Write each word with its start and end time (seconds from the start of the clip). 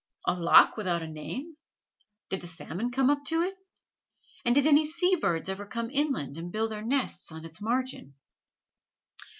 A 0.25 0.33
loch 0.33 0.77
without 0.77 1.03
a 1.03 1.07
name! 1.07 1.57
Did 2.31 2.41
the 2.41 2.47
salmon 2.47 2.89
come 2.89 3.11
up 3.11 3.23
to 3.25 3.43
it? 3.43 3.53
and 4.43 4.55
did 4.55 4.65
any 4.65 4.83
sea 4.83 5.15
birds 5.15 5.47
ever 5.47 5.67
come 5.67 5.91
inland 5.91 6.39
and 6.39 6.51
build 6.51 6.71
their 6.71 6.81
nests 6.81 7.31
on 7.31 7.45
its 7.45 7.61
margin? 7.61 8.15